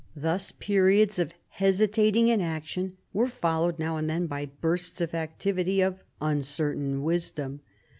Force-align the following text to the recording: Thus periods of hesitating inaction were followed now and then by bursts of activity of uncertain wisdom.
Thus 0.15 0.51
periods 0.51 1.19
of 1.19 1.35
hesitating 1.49 2.29
inaction 2.29 2.97
were 3.13 3.27
followed 3.27 3.77
now 3.77 3.97
and 3.97 4.09
then 4.09 4.25
by 4.25 4.47
bursts 4.47 4.99
of 4.99 5.13
activity 5.13 5.79
of 5.79 6.01
uncertain 6.19 7.03
wisdom. 7.03 7.59